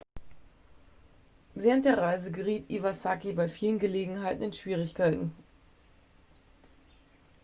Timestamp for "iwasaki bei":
2.71-3.47